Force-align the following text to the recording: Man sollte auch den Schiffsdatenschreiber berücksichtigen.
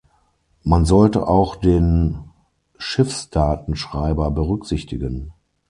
Man 0.63 0.83
sollte 0.85 1.27
auch 1.27 1.55
den 1.55 2.23
Schiffsdatenschreiber 2.79 4.31
berücksichtigen. 4.31 5.31